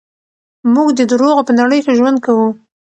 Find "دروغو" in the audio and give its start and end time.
1.11-1.41